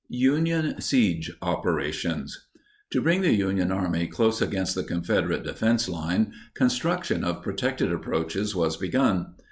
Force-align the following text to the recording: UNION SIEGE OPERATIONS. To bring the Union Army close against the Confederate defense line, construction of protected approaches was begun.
UNION 0.09 0.81
SIEGE 0.81 1.29
OPERATIONS. 1.43 2.47
To 2.89 3.01
bring 3.03 3.21
the 3.21 3.35
Union 3.35 3.71
Army 3.71 4.07
close 4.07 4.41
against 4.41 4.73
the 4.73 4.83
Confederate 4.83 5.43
defense 5.43 5.87
line, 5.87 6.33
construction 6.55 7.23
of 7.23 7.43
protected 7.43 7.91
approaches 7.91 8.55
was 8.55 8.77
begun. 8.77 9.35